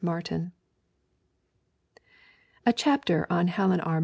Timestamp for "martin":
0.03-0.51